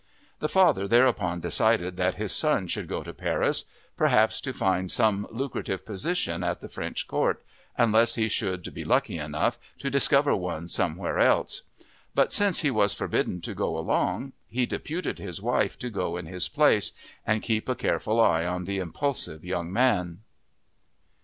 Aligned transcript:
The 0.39 0.49
father 0.49 0.87
thereupon 0.87 1.41
decided 1.41 1.95
that 1.97 2.15
his 2.15 2.31
son 2.31 2.67
should 2.67 2.87
go 2.87 3.03
to 3.03 3.13
Paris, 3.13 3.65
perhaps 3.95 4.41
to 4.41 4.51
find 4.51 4.91
some 4.91 5.27
lucrative 5.29 5.85
position 5.85 6.43
at 6.43 6.59
the 6.59 6.67
French 6.67 7.07
court, 7.07 7.43
unless 7.77 8.15
he 8.15 8.27
should 8.27 8.73
be 8.73 8.83
lucky 8.83 9.19
enough 9.19 9.59
to 9.77 9.91
discover 9.91 10.35
one 10.35 10.69
somewhere 10.69 11.19
else. 11.19 11.61
But 12.15 12.33
since 12.33 12.61
he 12.61 12.71
was 12.71 12.93
forbidden 12.93 13.41
to 13.41 13.53
go 13.53 13.77
along 13.77 14.33
he 14.47 14.65
deputed 14.65 15.19
his 15.19 15.39
wife 15.39 15.77
to 15.77 15.91
go 15.91 16.17
in 16.17 16.25
his 16.25 16.47
place 16.47 16.93
and 17.23 17.43
keep 17.43 17.69
a 17.69 17.75
careful 17.75 18.19
eye 18.19 18.43
on 18.43 18.63
the 18.65 18.79
impulsive 18.79 19.45
young 19.45 19.71
man. 19.71 20.21